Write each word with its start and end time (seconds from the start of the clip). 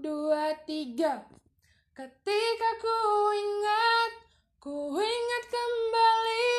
dua, 0.00 0.56
tiga. 0.64 1.28
Ketika 1.92 2.70
ku 2.80 2.98
ingat, 3.36 4.12
ku 4.56 4.96
ingat 4.96 5.44
kembali. 5.52 6.56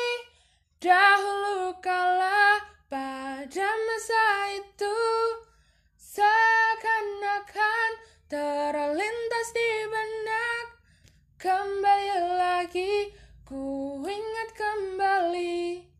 Dahulu 0.78 1.74
kala 1.82 2.62
pada 2.86 3.68
masa 3.86 4.26
itu 4.54 4.98
seakan-akan 5.98 7.90
terlintas 8.30 9.48
di 9.50 9.70
benak. 9.90 10.66
Kembali 11.42 12.38
lagi 12.38 13.10
ku 13.42 13.98
ingat 14.06 14.50
kembali. 14.54 15.90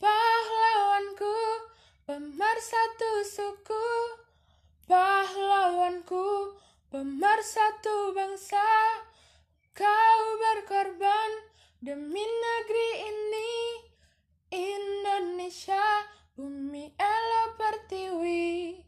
Pahlawanku 0.00 1.36
pemersatu 2.08 3.10
suku 3.28 3.77
pemersatu 7.38 8.18
bangsa. 8.18 8.66
Kau 9.70 10.22
berkorban 10.42 11.30
demi 11.78 12.26
negeri 12.26 12.90
ini 13.06 13.50
Indonesia 14.50 15.86
bumi 16.34 16.90
Ella 16.98 17.54
Pertiwi. 17.54 18.82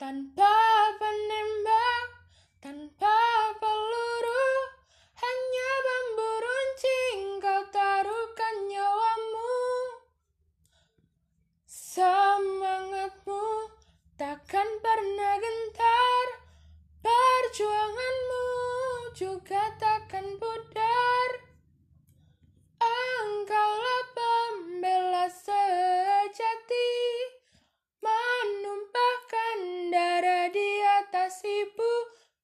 Tanpa 0.00 0.56
penembak 0.96 2.08
tanpa 2.64 3.17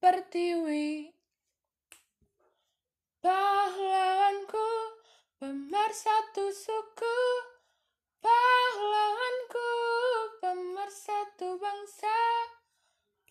pertiwi 0.04 1.08
pahlawanku 3.24 4.68
pemersatu 5.40 6.52
suku. 6.52 7.16
Pahlawanku 8.20 9.70
pemersatu 10.44 11.56
bangsa. 11.56 12.20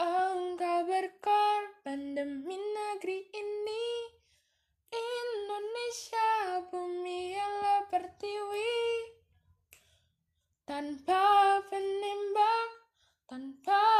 Engkau 0.01 0.89
berkorban 0.89 2.17
demi 2.17 2.57
negeri 2.57 3.21
ini. 3.21 3.85
Indonesia 4.89 6.29
bumi 6.73 7.37
yang 7.37 7.85
pertiwi 7.93 8.73
tanpa 10.65 11.21
penembak 11.69 12.69
tanpa 13.29 13.92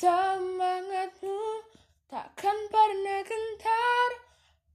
semangatmu 0.00 1.44
takkan 2.08 2.56
pernah 2.72 3.20
gentar. 3.20 4.10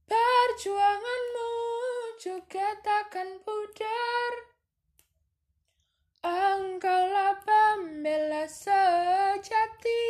Perjuanganmu 0.06 1.52
juga 2.22 2.78
takkan 2.86 3.42
pudar. 3.42 4.32
Engkaulah 6.22 7.42
pembela 7.42 8.46
sejati 8.46 10.06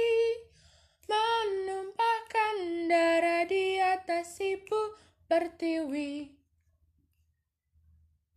menumpahkan 1.08 2.56
darah 2.84 3.48
di 3.48 3.80
atas 3.80 4.36
ibu 4.36 5.00
pertiwi 5.32 6.28